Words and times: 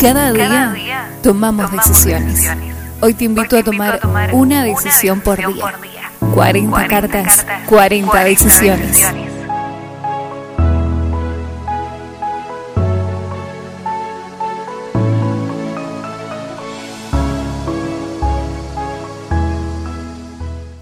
Cada 0.00 0.30
día 0.30 1.18
tomamos 1.22 1.72
decisiones. 1.72 2.46
Hoy 3.00 3.14
te 3.14 3.24
invito 3.24 3.56
a 3.56 3.62
tomar 3.62 4.00
una 4.32 4.62
decisión 4.62 5.20
por 5.20 5.38
día. 5.38 5.72
40 6.34 6.86
cartas, 6.86 7.46
40 7.66 8.24
decisiones. 8.24 9.02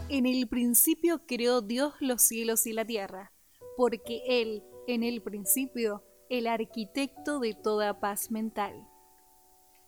En 0.09 0.27
el 0.27 0.49
principio 0.49 1.23
creó 1.27 1.61
Dios 1.61 1.95
los 2.01 2.21
cielos 2.23 2.67
y 2.67 2.73
la 2.73 2.85
tierra, 2.85 3.33
porque 3.77 4.23
Él, 4.29 4.65
en 4.89 5.05
el 5.05 5.23
principio, 5.23 6.05
el 6.31 6.49
arquitecto 6.49 7.39
de 7.39 7.55
toda 7.55 8.01
paz 8.01 8.31
mental. 8.31 8.75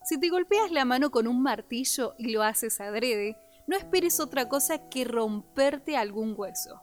Si 0.06 0.20
te 0.20 0.28
golpeas 0.28 0.70
la 0.70 0.84
mano 0.84 1.10
con 1.10 1.26
un 1.26 1.42
martillo 1.42 2.14
y 2.16 2.30
lo 2.30 2.44
haces 2.44 2.80
adrede, 2.80 3.36
no 3.66 3.76
esperes 3.76 4.20
otra 4.20 4.48
cosa 4.48 4.88
que 4.88 5.04
romperte 5.04 5.96
algún 5.96 6.34
hueso. 6.36 6.80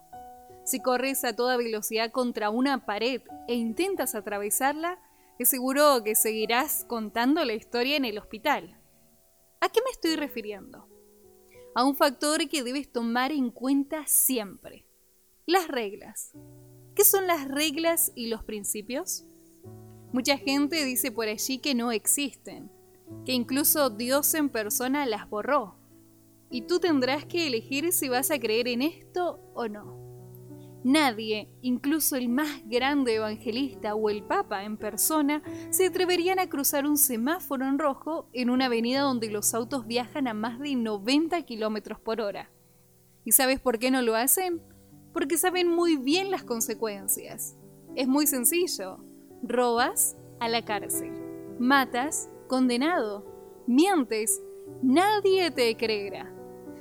Si 0.65 0.81
corres 0.81 1.23
a 1.23 1.33
toda 1.33 1.55
velocidad 1.55 2.11
contra 2.11 2.49
una 2.49 2.85
pared 2.85 3.21
e 3.47 3.55
intentas 3.55 4.13
atravesarla, 4.13 4.99
es 5.39 5.47
seguro 5.47 6.03
que 6.03 6.15
seguirás 6.15 6.83
contando 6.83 7.45
la 7.45 7.53
historia 7.53 7.95
en 7.95 8.03
el 8.03 8.17
hospital. 8.17 8.77
¿A 9.61 9.69
qué 9.69 9.79
me 9.85 9.91
estoy 9.91 10.17
refiriendo? 10.17 10.89
A 11.75 11.85
un 11.85 11.95
factor 11.95 12.49
que 12.49 12.61
debes 12.61 12.91
tomar 12.91 13.31
en 13.31 13.51
cuenta 13.51 14.05
siempre. 14.05 14.85
Las 15.45 15.69
reglas. 15.69 16.33
¿Qué 16.93 17.05
son 17.05 17.25
las 17.25 17.47
reglas 17.47 18.11
y 18.15 18.27
los 18.27 18.43
principios? 18.43 19.23
Mucha 20.11 20.37
gente 20.37 20.83
dice 20.83 21.09
por 21.09 21.29
allí 21.29 21.59
que 21.59 21.73
no 21.73 21.93
existen, 21.93 22.69
que 23.25 23.33
incluso 23.33 23.89
Dios 23.89 24.33
en 24.33 24.49
persona 24.49 25.05
las 25.05 25.29
borró. 25.29 25.75
Y 26.49 26.63
tú 26.63 26.79
tendrás 26.79 27.25
que 27.25 27.47
elegir 27.47 27.91
si 27.91 28.09
vas 28.09 28.31
a 28.31 28.39
creer 28.39 28.67
en 28.67 28.81
esto 28.81 29.39
o 29.53 29.67
no. 29.67 30.03
Nadie, 30.83 31.47
incluso 31.61 32.17
el 32.17 32.27
más 32.27 32.61
grande 32.65 33.15
evangelista 33.15 33.95
o 33.95 34.09
el 34.09 34.21
Papa 34.21 34.65
en 34.65 34.75
persona, 34.75 35.41
se 35.69 35.85
atreverían 35.85 36.39
a 36.39 36.49
cruzar 36.49 36.85
un 36.85 36.97
semáforo 36.97 37.65
en 37.65 37.79
rojo 37.79 38.27
en 38.33 38.49
una 38.49 38.65
avenida 38.65 39.01
donde 39.01 39.29
los 39.29 39.53
autos 39.53 39.87
viajan 39.87 40.27
a 40.27 40.33
más 40.33 40.59
de 40.59 40.75
90 40.75 41.41
kilómetros 41.43 42.01
por 42.01 42.19
hora. 42.19 42.51
¿Y 43.23 43.31
sabes 43.31 43.61
por 43.61 43.79
qué 43.79 43.91
no 43.91 44.01
lo 44.01 44.15
hacen? 44.15 44.61
Porque 45.13 45.37
saben 45.37 45.69
muy 45.69 45.95
bien 45.95 46.31
las 46.31 46.43
consecuencias. 46.43 47.55
Es 47.95 48.07
muy 48.07 48.27
sencillo. 48.27 48.97
Robas 49.41 50.17
a 50.41 50.49
la 50.49 50.65
cárcel. 50.65 51.13
Matas, 51.59 52.29
condenado. 52.53 53.25
Mientes, 53.65 54.39
nadie 54.83 55.49
te 55.49 55.75
creerá. 55.75 56.31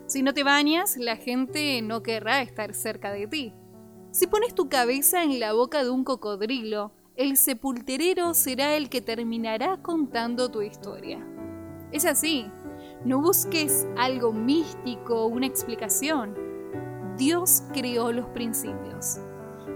Si 0.04 0.22
no 0.22 0.34
te 0.34 0.44
bañas, 0.44 0.98
la 0.98 1.16
gente 1.16 1.80
no 1.80 2.02
querrá 2.02 2.42
estar 2.42 2.74
cerca 2.74 3.10
de 3.10 3.26
ti. 3.26 3.54
Si 4.10 4.26
pones 4.26 4.54
tu 4.54 4.68
cabeza 4.68 5.22
en 5.24 5.40
la 5.40 5.54
boca 5.54 5.82
de 5.82 5.88
un 5.88 6.04
cocodrilo, 6.04 6.92
el 7.16 7.38
sepulturero 7.38 8.34
será 8.34 8.76
el 8.76 8.90
que 8.90 9.00
terminará 9.00 9.78
contando 9.80 10.50
tu 10.50 10.60
historia. 10.60 11.26
Es 11.90 12.04
así. 12.04 12.50
No 13.06 13.22
busques 13.22 13.88
algo 13.96 14.30
místico 14.30 15.22
o 15.22 15.26
una 15.28 15.46
explicación. 15.46 16.36
Dios 17.16 17.62
creó 17.72 18.12
los 18.12 18.26
principios. 18.26 19.20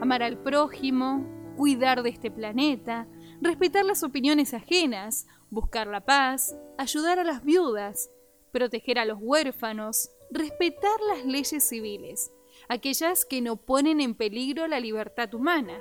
Amar 0.03 0.23
al 0.23 0.37
prójimo, 0.37 1.25
cuidar 1.57 2.03
de 2.03 2.11
este 2.11 2.31
planeta, 2.31 3.09
respetar 3.41 3.85
las 3.85 4.03
opiniones 4.03 4.55
ajenas, 4.55 5.27
buscar 5.51 5.87
la 5.87 6.05
paz, 6.05 6.57
ayudar 6.79 7.19
a 7.19 7.25
las 7.25 7.45
viudas, 7.45 8.11
proteger 8.53 8.99
a 8.99 9.05
los 9.05 9.19
huérfanos, 9.21 10.11
respetar 10.31 10.99
las 11.09 11.25
leyes 11.25 11.69
civiles, 11.69 12.33
aquellas 12.69 13.25
que 13.25 13.41
no 13.41 13.57
ponen 13.57 14.01
en 14.01 14.15
peligro 14.15 14.67
la 14.67 14.81
libertad 14.81 15.33
humana, 15.35 15.79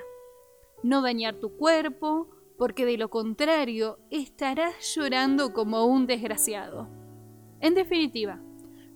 no 0.84 1.02
dañar 1.02 1.36
tu 1.36 1.56
cuerpo, 1.58 2.30
porque 2.58 2.86
de 2.86 2.98
lo 2.98 3.10
contrario 3.10 4.00
estarás 4.12 4.96
llorando 4.96 5.54
como 5.54 5.86
un 5.86 6.08
desgraciado. 6.08 6.88
En 7.60 7.74
definitiva, 7.74 8.42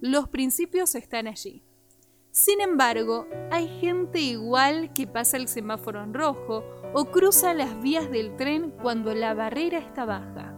los 0.02 0.30
principios 0.30 0.96
están 0.96 1.28
allí. 1.28 1.64
Sin 2.40 2.62
embargo, 2.62 3.28
hay 3.52 3.68
gente 3.82 4.22
igual 4.22 4.94
que 4.94 5.06
pasa 5.06 5.36
el 5.36 5.50
semáforo 5.50 6.02
en 6.02 6.14
rojo 6.14 6.64
o 6.94 7.04
cruza 7.04 7.54
las 7.54 7.82
vías 7.82 8.10
del 8.10 8.38
tren 8.38 8.74
cuando 8.82 9.14
la 9.14 9.34
barrera 9.34 9.78
está 9.78 10.06
baja. 10.06 10.56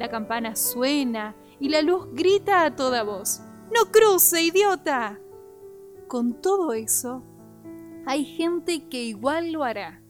La 0.00 0.10
campana 0.10 0.56
suena 0.56 1.36
y 1.60 1.68
la 1.68 1.80
luz 1.80 2.08
grita 2.10 2.64
a 2.64 2.74
toda 2.74 3.04
voz. 3.04 3.40
¡No 3.72 3.92
cruce, 3.92 4.42
idiota! 4.42 5.20
Con 6.08 6.42
todo 6.42 6.72
eso, 6.72 7.22
hay 8.04 8.24
gente 8.24 8.88
que 8.88 9.04
igual 9.04 9.52
lo 9.52 9.62
hará. 9.62 10.02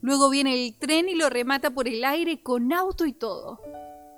Luego 0.00 0.30
viene 0.30 0.54
el 0.54 0.74
tren 0.78 1.10
y 1.10 1.16
lo 1.16 1.28
remata 1.28 1.68
por 1.68 1.86
el 1.86 2.02
aire 2.02 2.42
con 2.42 2.72
auto 2.72 3.04
y 3.04 3.12
todo. 3.12 3.60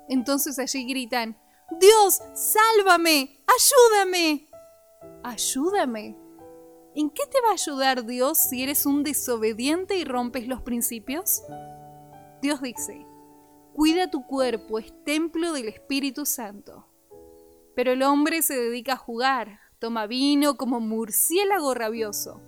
Entonces 0.07 0.57
allí 0.57 0.85
gritan, 0.85 1.37
Dios, 1.81 2.21
sálvame, 2.33 3.43
ayúdame. 3.45 4.47
Ayúdame. 5.23 6.17
¿En 6.95 7.09
qué 7.09 7.23
te 7.31 7.41
va 7.41 7.49
a 7.49 7.53
ayudar 7.53 8.05
Dios 8.05 8.37
si 8.37 8.61
eres 8.61 8.85
un 8.85 9.03
desobediente 9.03 9.97
y 9.97 10.03
rompes 10.03 10.47
los 10.47 10.61
principios? 10.61 11.41
Dios 12.41 12.61
dice, 12.61 13.07
cuida 13.73 14.11
tu 14.11 14.27
cuerpo, 14.27 14.79
es 14.79 14.93
templo 15.05 15.53
del 15.53 15.69
Espíritu 15.69 16.25
Santo. 16.25 16.85
Pero 17.73 17.93
el 17.93 18.03
hombre 18.03 18.41
se 18.41 18.55
dedica 18.55 18.93
a 18.93 18.97
jugar, 18.97 19.59
toma 19.79 20.05
vino 20.07 20.57
como 20.57 20.79
murciélago 20.79 21.73
rabioso. 21.73 22.41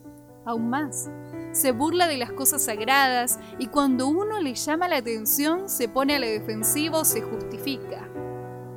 Aún 0.45 0.69
más, 0.69 1.09
se 1.53 1.71
burla 1.71 2.07
de 2.07 2.17
las 2.17 2.31
cosas 2.33 2.65
sagradas 2.65 3.39
y 3.57 3.67
cuando 3.67 4.07
uno 4.07 4.41
le 4.41 4.53
llama 4.53 4.89
la 4.89 4.97
atención 4.97 5.69
se 5.69 5.87
pone 5.87 6.17
a 6.17 6.19
la 6.19 6.27
defensiva 6.27 6.99
o 6.99 7.05
se 7.05 7.21
justifica. 7.21 8.07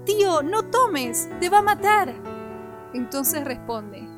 Tío, 0.07 0.43
no 0.43 0.71
tomes, 0.71 1.29
te 1.41 1.51
va 1.51 1.59
a 1.59 1.63
matar. 1.63 2.28
Entonces 2.94 3.44
responde, 3.44 4.09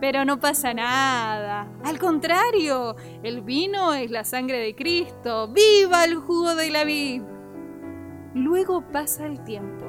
pero 0.00 0.24
no 0.24 0.40
pasa 0.40 0.74
nada. 0.74 1.68
Al 1.84 1.98
contrario, 1.98 2.96
el 3.22 3.40
vino 3.42 3.94
es 3.94 4.10
la 4.10 4.24
sangre 4.24 4.58
de 4.58 4.74
Cristo. 4.74 5.48
¡Viva 5.48 6.04
el 6.04 6.16
jugo 6.16 6.54
de 6.54 6.70
la 6.70 6.84
vid! 6.84 7.22
Luego 8.34 8.82
pasa 8.90 9.26
el 9.26 9.44
tiempo. 9.44 9.84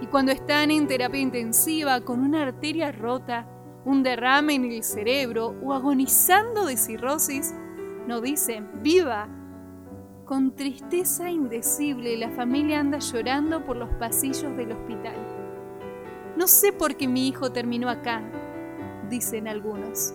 Y 0.00 0.06
cuando 0.06 0.32
están 0.32 0.70
en 0.70 0.86
terapia 0.86 1.20
intensiva 1.20 2.00
con 2.02 2.20
una 2.20 2.42
arteria 2.42 2.92
rota, 2.92 3.48
un 3.84 4.02
derrame 4.02 4.54
en 4.54 4.64
el 4.70 4.82
cerebro 4.82 5.54
o 5.62 5.72
agonizando 5.72 6.66
de 6.66 6.76
cirrosis, 6.76 7.54
no 8.06 8.20
dicen 8.20 8.68
¡Viva! 8.82 9.28
Con 10.24 10.54
tristeza 10.54 11.30
indecible 11.30 12.18
la 12.18 12.30
familia 12.30 12.80
anda 12.80 12.98
llorando 12.98 13.64
por 13.64 13.76
los 13.76 13.88
pasillos 13.94 14.54
del 14.58 14.72
hospital. 14.72 15.37
No 16.36 16.46
sé 16.46 16.72
por 16.72 16.96
qué 16.96 17.08
mi 17.08 17.28
hijo 17.28 17.50
terminó 17.52 17.88
acá, 17.88 18.22
dicen 19.08 19.48
algunos. 19.48 20.14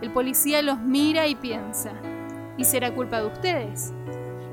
El 0.00 0.12
policía 0.12 0.62
los 0.62 0.80
mira 0.80 1.26
y 1.26 1.34
piensa, 1.34 1.92
¿y 2.56 2.64
será 2.64 2.94
culpa 2.94 3.20
de 3.20 3.26
ustedes? 3.26 3.92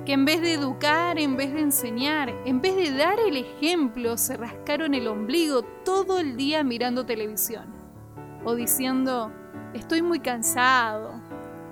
Que 0.05 0.13
en 0.13 0.25
vez 0.25 0.41
de 0.41 0.53
educar, 0.53 1.19
en 1.19 1.37
vez 1.37 1.53
de 1.53 1.61
enseñar, 1.61 2.29
en 2.45 2.61
vez 2.61 2.75
de 2.75 2.91
dar 2.91 3.19
el 3.19 3.37
ejemplo, 3.37 4.17
se 4.17 4.37
rascaron 4.37 4.93
el 4.93 5.07
ombligo 5.07 5.63
todo 5.83 6.19
el 6.19 6.35
día 6.37 6.63
mirando 6.63 7.05
televisión. 7.05 7.65
O 8.43 8.55
diciendo, 8.55 9.31
estoy 9.73 10.01
muy 10.01 10.19
cansado. 10.19 11.21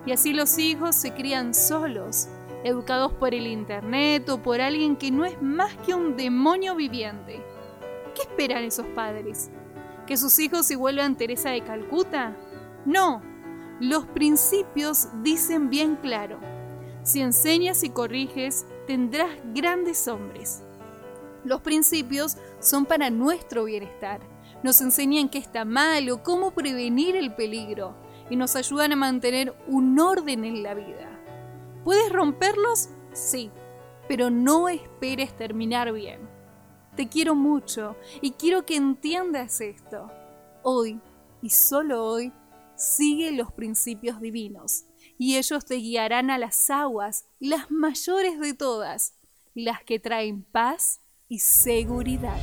Y 0.06 0.12
así 0.12 0.34
los 0.34 0.58
hijos 0.58 0.96
se 0.96 1.14
crían 1.14 1.54
solos, 1.54 2.28
educados 2.64 3.14
por 3.14 3.34
el 3.34 3.48
Internet 3.48 4.28
o 4.30 4.42
por 4.42 4.62
alguien 4.62 4.96
que 4.96 5.12
no 5.12 5.26
es 5.26 5.42
más 5.42 5.76
que 5.78 5.94
un 5.94 6.16
demonio 6.16 6.76
viviente. 6.76 7.44
¿Qué 8.16 8.22
esperan 8.22 8.64
esos 8.64 8.86
padres? 8.88 9.52
¿Que 10.08 10.18
sus 10.18 10.40
hijos 10.40 10.66
se 10.66 10.76
vuelvan 10.76 11.18
Teresa 11.18 11.50
de 11.50 11.62
Calcuta? 11.62 12.36
No, 12.86 13.22
los 13.80 14.06
principios 14.06 15.10
dicen 15.22 15.70
bien 15.70 15.98
claro. 15.98 16.40
Si 17.04 17.22
enseñas 17.22 17.84
y 17.84 17.90
corriges, 17.90 18.66
tendrás 18.88 19.30
grandes 19.54 20.08
hombres. 20.08 20.64
Los 21.44 21.62
principios 21.62 22.38
son 22.60 22.86
para 22.86 23.10
nuestro 23.10 23.66
bienestar. 23.66 24.22
Nos 24.64 24.80
enseñan 24.82 25.30
qué 25.30 25.38
está 25.38 25.66
mal 25.66 26.10
o 26.10 26.24
cómo 26.24 26.52
prevenir 26.52 27.16
el 27.16 27.36
peligro 27.36 27.96
y 28.30 28.36
nos 28.36 28.56
ayudan 28.56 28.94
a 28.94 28.96
mantener 28.96 29.54
un 29.68 30.00
orden 30.00 30.46
en 30.46 30.64
la 30.64 30.74
vida. 30.74 31.20
¿Puedes 31.84 32.12
romperlos? 32.12 32.90
Sí, 33.14 33.52
pero 34.08 34.30
no 34.30 34.70
esperes 34.70 35.36
terminar 35.36 35.92
bien. 35.92 36.35
Te 36.95 37.09
quiero 37.09 37.36
mucho 37.36 37.97
y 38.21 38.31
quiero 38.31 38.65
que 38.65 38.77
entiendas 38.77 39.59
esto. 39.59 40.09
Hoy, 40.63 41.00
y 41.42 41.50
solo 41.50 42.06
hoy, 42.06 42.31
sigue 42.75 43.31
los 43.31 43.51
principios 43.51 44.21
divinos, 44.21 44.86
y 45.18 45.38
ellos 45.38 45.65
te 45.65 45.75
guiarán 45.75 46.30
a 46.30 46.38
las 46.38 46.69
aguas, 46.69 47.25
las 47.39 47.69
mayores 47.69 48.39
de 48.39 48.53
todas, 48.53 49.13
las 49.53 49.83
que 49.83 50.00
traen 50.00 50.44
paz 50.44 51.01
y 51.27 51.39
seguridad. 51.39 52.39